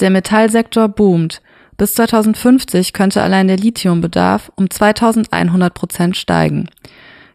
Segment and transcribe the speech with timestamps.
[0.00, 1.40] Der Metallsektor boomt.
[1.78, 6.68] Bis 2050 könnte allein der Lithiumbedarf um 2100 Prozent steigen.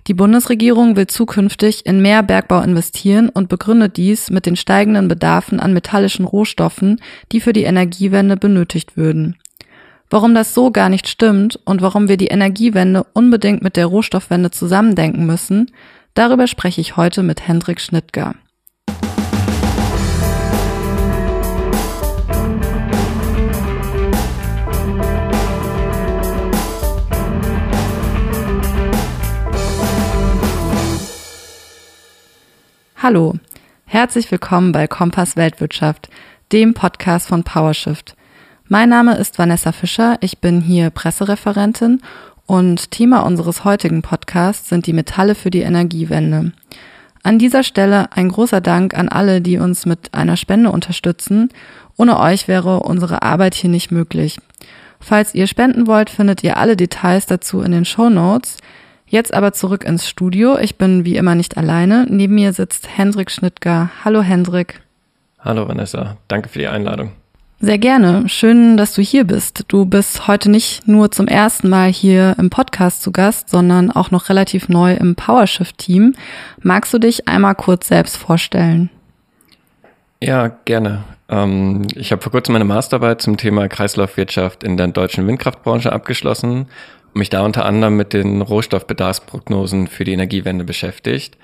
[0.08, 5.60] Die Bundesregierung will zukünftig in mehr Bergbau investieren und begründet dies mit den steigenden Bedarfen
[5.60, 7.00] an metallischen Rohstoffen,
[7.32, 9.38] die für die Energiewende benötigt würden.
[10.10, 14.52] Warum das so gar nicht stimmt und warum wir die Energiewende unbedingt mit der Rohstoffwende
[14.52, 15.72] zusammendenken müssen,
[16.16, 18.36] darüber spreche ich heute mit Hendrik Schnittger.
[33.12, 33.34] Hallo,
[33.84, 36.08] herzlich willkommen bei Kompass Weltwirtschaft,
[36.54, 38.16] dem Podcast von PowerShift.
[38.70, 42.02] Mein Name ist Vanessa Fischer, ich bin hier Pressereferentin
[42.46, 46.54] und Thema unseres heutigen Podcasts sind die Metalle für die Energiewende.
[47.22, 51.50] An dieser Stelle ein großer Dank an alle, die uns mit einer Spende unterstützen.
[51.98, 54.38] Ohne euch wäre unsere Arbeit hier nicht möglich.
[55.02, 58.56] Falls ihr spenden wollt, findet ihr alle Details dazu in den Show Notes.
[59.12, 60.58] Jetzt aber zurück ins Studio.
[60.58, 62.06] Ich bin wie immer nicht alleine.
[62.10, 63.90] Neben mir sitzt Hendrik Schnittger.
[64.06, 64.80] Hallo Hendrik.
[65.38, 67.12] Hallo Vanessa, danke für die Einladung.
[67.60, 68.30] Sehr gerne.
[68.30, 69.66] Schön, dass du hier bist.
[69.68, 74.12] Du bist heute nicht nur zum ersten Mal hier im Podcast zu Gast, sondern auch
[74.12, 76.16] noch relativ neu im PowerShift-Team.
[76.62, 78.90] Magst du dich einmal kurz selbst vorstellen?
[80.24, 81.04] Ja, gerne.
[81.28, 86.68] Ähm, ich habe vor kurzem meine Masterarbeit zum Thema Kreislaufwirtschaft in der deutschen Windkraftbranche abgeschlossen
[87.14, 91.38] mich da unter anderem mit den Rohstoffbedarfsprognosen für die Energiewende beschäftigt.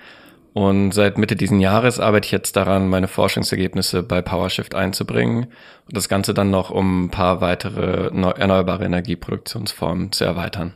[0.54, 5.44] Und seit Mitte diesen Jahres arbeite ich jetzt daran, meine Forschungsergebnisse bei PowerShift einzubringen
[5.86, 10.74] und das Ganze dann noch um ein paar weitere erneuerbare Energieproduktionsformen zu erweitern.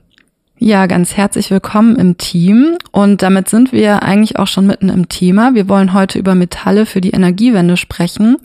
[0.64, 2.78] Ja, ganz herzlich willkommen im Team.
[2.92, 5.56] Und damit sind wir eigentlich auch schon mitten im Thema.
[5.56, 8.38] Wir wollen heute über Metalle für die Energiewende sprechen.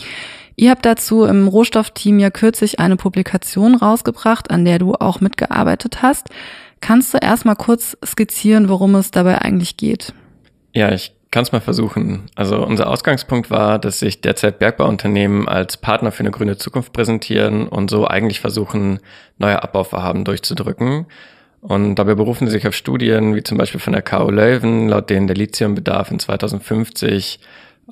[0.57, 6.01] Ihr habt dazu im Rohstoffteam ja kürzlich eine Publikation rausgebracht, an der du auch mitgearbeitet
[6.03, 6.29] hast.
[6.81, 10.15] Kannst du erstmal kurz skizzieren, worum es dabei eigentlich geht?
[10.73, 12.23] Ja, ich kann es mal versuchen.
[12.35, 17.69] Also unser Ausgangspunkt war, dass sich derzeit Bergbauunternehmen als Partner für eine grüne Zukunft präsentieren
[17.69, 19.01] und so eigentlich versuchen,
[19.37, 21.07] neue Abbauvorhaben durchzudrücken.
[21.61, 25.11] Und dabei berufen sie sich auf Studien wie zum Beispiel von der KU Leuven, laut
[25.11, 27.41] denen der Lithiumbedarf in 2050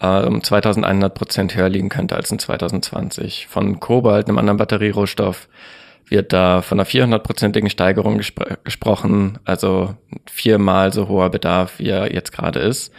[0.00, 3.46] äh, um 2100 Prozent höher liegen könnte als in 2020.
[3.48, 5.48] Von Kobalt, einem anderen Batterierohstoff,
[6.06, 9.94] wird da von einer 400-prozentigen Steigerung gespr gesprochen, also
[10.26, 12.92] viermal so hoher Bedarf, wie er jetzt gerade ist.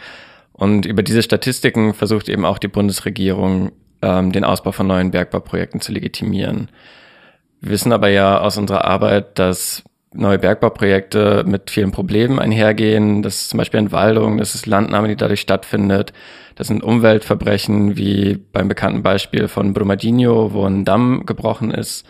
[0.52, 5.80] Und über diese Statistiken versucht eben auch die Bundesregierung, ähm, den Ausbau von neuen Bergbauprojekten
[5.80, 6.70] zu legitimieren.
[7.60, 9.84] Wir wissen aber ja aus unserer Arbeit, dass
[10.18, 13.22] neue Bergbauprojekte mit vielen Problemen einhergehen.
[13.22, 16.12] Das ist zum Beispiel Entwaldung, das ist Landnahme, die dadurch stattfindet.
[16.54, 22.06] Das sind Umweltverbrechen wie beim bekannten Beispiel von Brumadinho, wo ein Damm gebrochen ist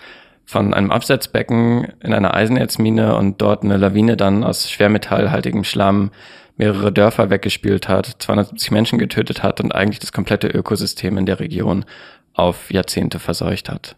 [0.46, 6.12] von einem Absetzbecken in einer Eisenerzmine und dort eine Lawine dann aus schwermetallhaltigem Schlamm
[6.56, 11.40] mehrere Dörfer weggespült hat, 270 Menschen getötet hat und eigentlich das komplette Ökosystem in der
[11.40, 11.84] Region
[12.32, 13.96] auf Jahrzehnte verseucht hat.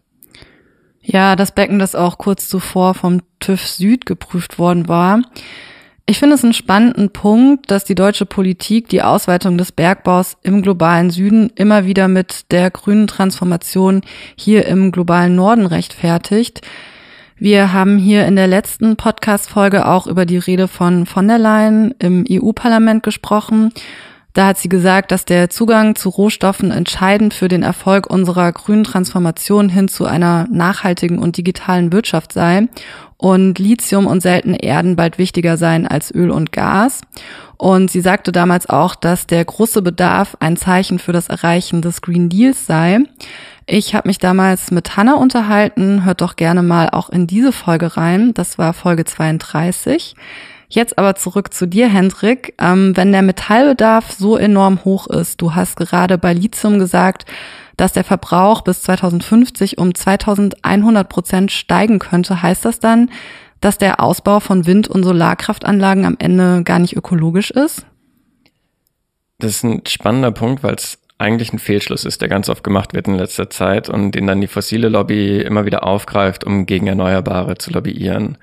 [1.11, 5.23] Ja, das Becken, das auch kurz zuvor vom TÜV Süd geprüft worden war.
[6.05, 10.61] Ich finde es einen spannenden Punkt, dass die deutsche Politik die Ausweitung des Bergbaus im
[10.61, 14.03] globalen Süden immer wieder mit der grünen Transformation
[14.37, 16.61] hier im globalen Norden rechtfertigt.
[17.39, 21.95] Wir haben hier in der letzten Podcast-Folge auch über die Rede von von der Leyen
[22.01, 23.73] im EU-Parlament gesprochen.
[24.35, 28.85] Da hat sie gesagt, dass der Zugang zu Rohstoffen entscheidend für den Erfolg unserer grünen
[28.85, 32.69] Transformation hin zu einer nachhaltigen und digitalen Wirtschaft sei
[33.17, 37.01] und Lithium und seltene Erden bald wichtiger seien als Öl und Gas.
[37.57, 42.01] Und sie sagte damals auch, dass der große Bedarf ein Zeichen für das Erreichen des
[42.01, 43.01] Green Deals sei.
[43.67, 46.05] Ich habe mich damals mit Hanna unterhalten.
[46.05, 48.33] Hört doch gerne mal auch in diese Folge rein.
[48.35, 50.15] Das war Folge 32.
[50.69, 52.55] Jetzt aber zurück zu dir, Hendrik.
[52.61, 57.25] Ähm, wenn der Metallbedarf so enorm hoch ist, du hast gerade bei Lithium gesagt,
[57.79, 63.11] dass der Verbrauch bis 2050 um 2100 Prozent steigen könnte, heißt das dann,
[63.61, 67.87] dass der Ausbau von Wind- und Solarkraftanlagen am Ende gar nicht ökologisch ist?
[69.39, 72.93] Das ist ein spannender Punkt, weil es eigentlich ein Fehlschluss ist, der ganz oft gemacht
[72.93, 76.87] wird in letzter Zeit und den dann die fossile Lobby immer wieder aufgreift, um gegen
[76.87, 78.39] Erneuerbare zu lobbyieren.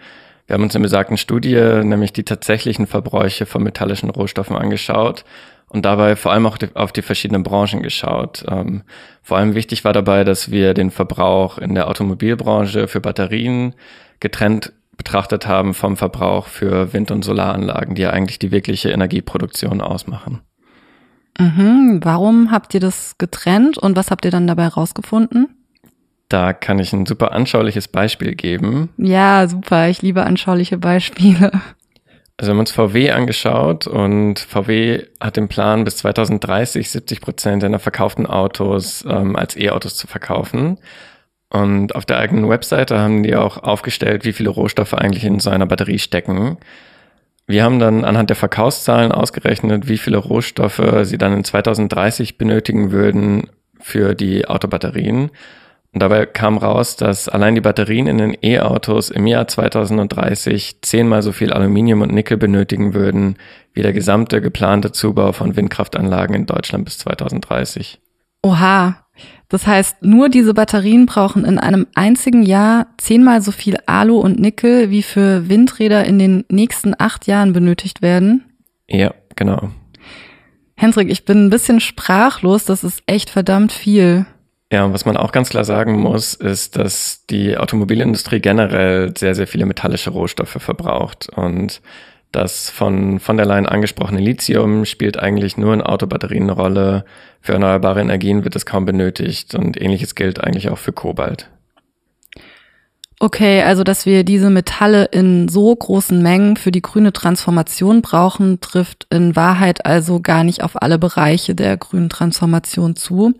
[0.47, 5.25] Wir haben uns in besagten Studie nämlich die tatsächlichen Verbräuche von metallischen Rohstoffen angeschaut
[5.69, 8.45] und dabei vor allem auch auf die verschiedenen Branchen geschaut.
[8.47, 8.83] Ähm,
[9.23, 13.73] vor allem wichtig war dabei, dass wir den Verbrauch in der Automobilbranche für Batterien
[14.19, 19.81] getrennt betrachtet haben vom Verbrauch für Wind- und Solaranlagen, die ja eigentlich die wirkliche Energieproduktion
[19.81, 20.41] ausmachen.
[21.37, 21.99] Mhm.
[22.01, 25.54] Warum habt ihr das getrennt und was habt ihr dann dabei rausgefunden?
[26.35, 28.89] Da kann ich ein super anschauliches Beispiel geben.
[28.97, 29.87] Ja, super.
[29.87, 31.49] Ich liebe anschauliche Beispiele.
[32.35, 37.61] Also wir haben uns VW angeschaut und VW hat den Plan, bis 2030 70 Prozent
[37.61, 40.77] seiner verkauften Autos ähm, als E-Autos zu verkaufen.
[41.49, 45.49] Und auf der eigenen Webseite haben die auch aufgestellt, wie viele Rohstoffe eigentlich in so
[45.49, 46.57] einer Batterie stecken.
[47.47, 52.91] Wir haben dann anhand der Verkaufszahlen ausgerechnet, wie viele Rohstoffe sie dann in 2030 benötigen
[52.91, 53.49] würden
[53.79, 55.31] für die Autobatterien.
[55.95, 61.21] Und dabei kam raus, dass allein die Batterien in den E-Autos im Jahr 2030 zehnmal
[61.21, 63.37] so viel Aluminium und Nickel benötigen würden,
[63.71, 68.01] wie der gesamte geplante Zubau von Windkraftanlagen in Deutschland bis 2030.
[68.43, 69.05] Oha,
[69.47, 74.37] das heißt, nur diese Batterien brauchen in einem einzigen Jahr zehnmal so viel Alu und
[74.37, 78.43] Nickel, wie für Windräder in den nächsten acht Jahren benötigt werden?
[78.89, 79.69] Ja, genau.
[80.75, 84.25] Hendrik, ich bin ein bisschen sprachlos, das ist echt verdammt viel.
[84.75, 89.47] Ja, was man auch ganz klar sagen muss, ist, dass die Automobilindustrie generell sehr, sehr
[89.47, 91.29] viele metallische Rohstoffe verbraucht.
[91.33, 91.81] Und
[92.33, 97.05] das von von der Leyen angesprochene Lithium spielt eigentlich nur in Autobatterien eine Rolle.
[97.39, 101.49] Für erneuerbare Energien wird es kaum benötigt und ähnliches gilt eigentlich auch für Kobalt.
[103.21, 108.59] Okay, also dass wir diese Metalle in so großen Mengen für die grüne Transformation brauchen,
[108.59, 113.33] trifft in Wahrheit also gar nicht auf alle Bereiche der grünen Transformation zu.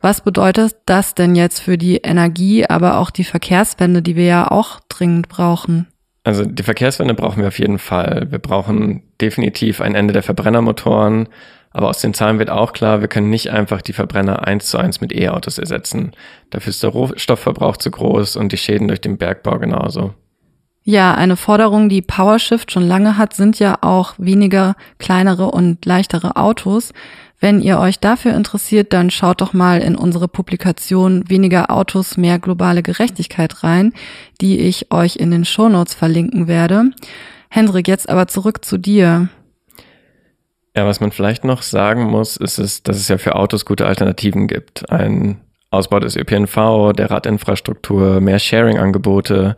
[0.00, 4.50] Was bedeutet das denn jetzt für die Energie, aber auch die Verkehrswende, die wir ja
[4.50, 5.86] auch dringend brauchen?
[6.24, 8.26] Also die Verkehrswende brauchen wir auf jeden Fall.
[8.30, 11.28] Wir brauchen definitiv ein Ende der Verbrennermotoren.
[11.70, 14.78] Aber aus den Zahlen wird auch klar, wir können nicht einfach die Verbrenner eins zu
[14.78, 16.12] eins mit E-Autos ersetzen.
[16.50, 20.14] Dafür ist der Rohstoffverbrauch zu groß und die Schäden durch den Bergbau genauso.
[20.82, 26.36] Ja, eine Forderung, die PowerShift schon lange hat, sind ja auch weniger kleinere und leichtere
[26.36, 26.92] Autos.
[27.38, 32.38] Wenn ihr euch dafür interessiert, dann schaut doch mal in unsere Publikation Weniger Autos, mehr
[32.38, 33.92] globale Gerechtigkeit rein,
[34.40, 36.90] die ich euch in den Shownotes verlinken werde.
[37.50, 39.28] Hendrik, jetzt aber zurück zu dir.
[40.74, 43.86] Ja, was man vielleicht noch sagen muss, ist es, dass es ja für Autos gute
[43.86, 44.90] Alternativen gibt.
[44.90, 45.40] Ein
[45.70, 49.56] Ausbau des ÖPNV, der Radinfrastruktur, mehr Sharing-Angebote.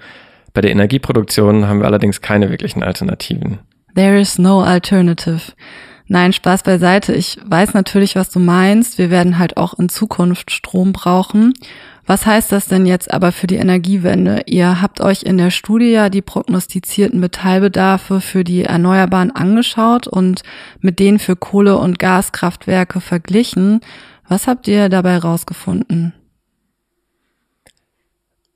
[0.52, 3.58] Bei der Energieproduktion haben wir allerdings keine wirklichen Alternativen.
[3.94, 5.52] There is no alternative.
[6.10, 7.12] Nein, Spaß beiseite.
[7.12, 8.96] Ich weiß natürlich, was du meinst.
[8.96, 11.52] Wir werden halt auch in Zukunft Strom brauchen.
[12.06, 14.40] Was heißt das denn jetzt aber für die Energiewende?
[14.46, 20.42] Ihr habt euch in der Studie ja die prognostizierten Metallbedarfe für die Erneuerbaren angeschaut und
[20.80, 23.80] mit denen für Kohle- und Gaskraftwerke verglichen.
[24.26, 26.14] Was habt ihr dabei rausgefunden?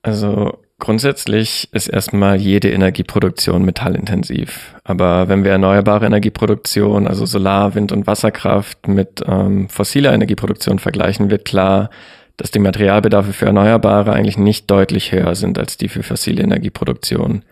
[0.00, 4.74] Also Grundsätzlich ist erstmal jede Energieproduktion metallintensiv.
[4.82, 11.30] Aber wenn wir erneuerbare Energieproduktion, also Solar, Wind und Wasserkraft mit ähm, fossiler Energieproduktion vergleichen,
[11.30, 11.88] wird klar,
[12.36, 17.44] dass die Materialbedarfe für Erneuerbare eigentlich nicht deutlich höher sind als die für fossile Energieproduktion.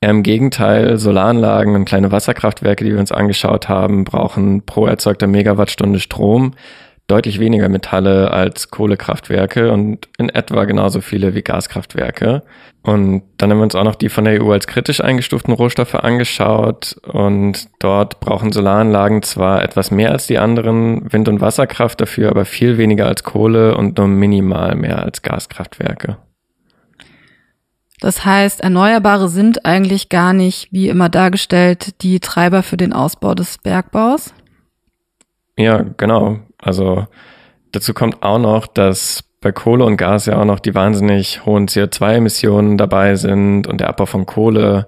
[0.00, 5.98] Im Gegenteil, Solaranlagen und kleine Wasserkraftwerke, die wir uns angeschaut haben, brauchen pro erzeugter Megawattstunde
[5.98, 6.54] Strom
[7.10, 12.42] deutlich weniger Metalle als Kohlekraftwerke und in etwa genauso viele wie Gaskraftwerke.
[12.82, 15.94] Und dann haben wir uns auch noch die von der EU als kritisch eingestuften Rohstoffe
[15.94, 22.30] angeschaut und dort brauchen Solaranlagen zwar etwas mehr als die anderen Wind- und Wasserkraft dafür,
[22.30, 26.16] aber viel weniger als Kohle und nur minimal mehr als Gaskraftwerke.
[28.00, 33.34] Das heißt, Erneuerbare sind eigentlich gar nicht, wie immer dargestellt, die Treiber für den Ausbau
[33.34, 34.32] des Bergbaus?
[35.58, 36.38] Ja, genau.
[36.60, 37.06] Also
[37.72, 41.66] dazu kommt auch noch, dass bei Kohle und Gas ja auch noch die wahnsinnig hohen
[41.66, 44.86] CO2-Emissionen dabei sind und der Abbau von Kohle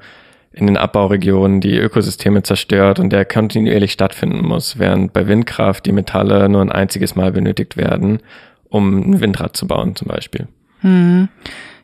[0.52, 5.92] in den Abbauregionen die Ökosysteme zerstört und der kontinuierlich stattfinden muss, während bei Windkraft die
[5.92, 8.20] Metalle nur ein einziges Mal benötigt werden,
[8.68, 10.48] um ein Windrad zu bauen zum Beispiel.
[10.80, 11.28] Hm.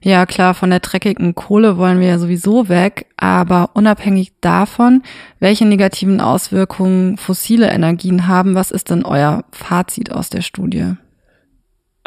[0.00, 5.02] Ja, klar, von der dreckigen Kohle wollen wir ja sowieso weg, aber unabhängig davon,
[5.40, 10.94] welche negativen Auswirkungen fossile Energien haben, was ist denn euer Fazit aus der Studie?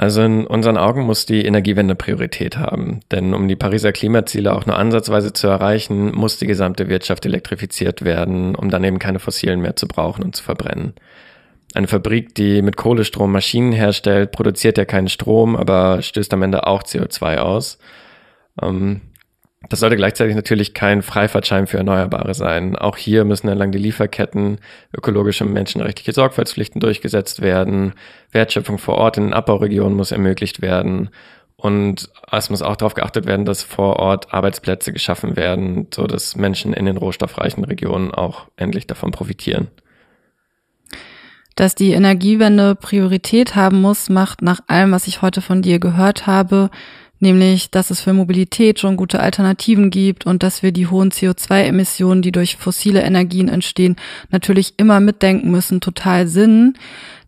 [0.02, 4.66] Also in unseren Augen muss die Energiewende Priorität haben, denn um die Pariser Klimaziele auch
[4.66, 9.62] nur ansatzweise zu erreichen, muss die gesamte Wirtschaft elektrifiziert werden, um dann eben keine fossilen
[9.62, 10.94] mehr zu brauchen und zu verbrennen.
[11.74, 16.68] Eine Fabrik, die mit Kohlestrom Maschinen herstellt, produziert ja keinen Strom, aber stößt am Ende
[16.68, 17.80] auch CO2 aus.
[18.62, 19.02] Ähm,
[19.70, 22.76] das sollte gleichzeitig natürlich kein Freifahrtschein für Erneuerbare sein.
[22.76, 24.60] Auch hier müssen entlang die Lieferketten
[24.96, 27.94] ökologische und menschenrechtliche Sorgfaltspflichten durchgesetzt werden.
[28.32, 31.10] Wertschöpfung vor Ort in den Abbauregionen muss ermöglicht werden.
[31.58, 36.36] Und es muss auch darauf geachtet werden, dass vor Ort Arbeitsplätze geschaffen werden, so dass
[36.36, 39.68] Menschen in den rohstoffreichen Regionen auch endlich davon profitieren.
[41.56, 46.26] Dass die Energiewende Priorität haben muss, macht nach allem, was ich heute von dir gehört
[46.28, 46.70] habe,
[47.20, 52.22] nämlich dass es für Mobilität schon gute Alternativen gibt und dass wir die hohen CO2-Emissionen,
[52.22, 53.96] die durch fossile Energien entstehen,
[54.30, 56.74] natürlich immer mitdenken müssen, total Sinn.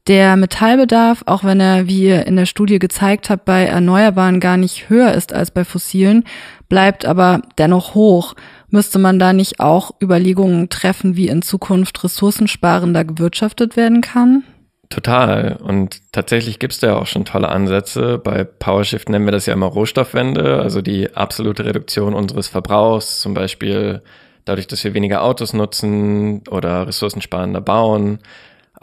[0.07, 4.57] Der Metallbedarf, auch wenn er, wie ihr in der Studie gezeigt habt, bei Erneuerbaren gar
[4.57, 6.25] nicht höher ist als bei fossilen,
[6.67, 8.33] bleibt aber dennoch hoch.
[8.69, 14.43] Müsste man da nicht auch Überlegungen treffen, wie in Zukunft ressourcensparender gewirtschaftet werden kann?
[14.89, 15.57] Total.
[15.63, 18.17] Und tatsächlich gibt es da ja auch schon tolle Ansätze.
[18.17, 23.33] Bei PowerShift nennen wir das ja immer Rohstoffwende, also die absolute Reduktion unseres Verbrauchs, zum
[23.33, 24.01] Beispiel
[24.43, 28.19] dadurch, dass wir weniger Autos nutzen oder ressourcensparender bauen.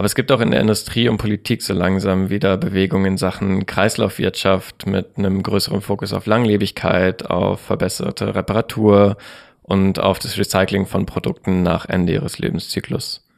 [0.01, 3.67] Aber es gibt auch in der Industrie und Politik so langsam wieder Bewegungen in Sachen
[3.67, 9.19] Kreislaufwirtschaft mit einem größeren Fokus auf Langlebigkeit, auf verbesserte Reparatur
[9.61, 13.29] und auf das Recycling von Produkten nach Ende ihres Lebenszyklus.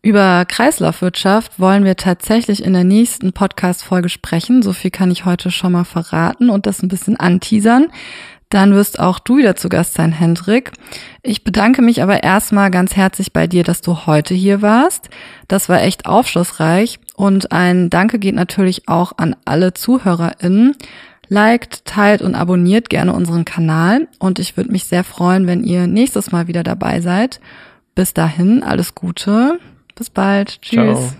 [0.00, 4.62] Über Kreislaufwirtschaft wollen wir tatsächlich in der nächsten Podcast-Folge sprechen.
[4.62, 7.88] So viel kann ich heute schon mal verraten und das ein bisschen anteasern.
[8.52, 10.72] Dann wirst auch du wieder zu Gast sein, Hendrik.
[11.22, 15.08] Ich bedanke mich aber erstmal ganz herzlich bei dir, dass du heute hier warst.
[15.48, 17.00] Das war echt aufschlussreich.
[17.16, 20.76] Und ein Danke geht natürlich auch an alle ZuhörerInnen.
[21.28, 24.06] Liked, teilt und abonniert gerne unseren Kanal.
[24.18, 27.40] Und ich würde mich sehr freuen, wenn ihr nächstes Mal wieder dabei seid.
[27.94, 29.60] Bis dahin, alles Gute.
[29.94, 30.60] Bis bald.
[30.60, 30.98] Tschüss.
[30.98, 31.12] Ciao.